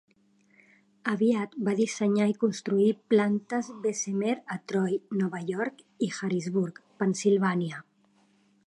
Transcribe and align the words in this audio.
Aviat 1.11 1.51
va 1.67 1.75
dissenyar 1.79 2.27
i 2.31 2.35
construir 2.45 2.87
plantes 3.15 3.71
Bessemer 3.85 4.35
a 4.57 4.61
Troy, 4.73 4.99
Nova 5.23 5.45
York, 5.53 5.87
i 6.09 6.11
Harrisburg, 6.19 6.83
Pennsilvània. 7.05 7.85